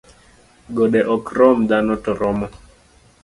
Gode 0.75 1.01
ok 1.15 1.25
rom 1.37 1.59
dhano 1.69 1.95
to 2.03 2.11
romo 2.19 2.47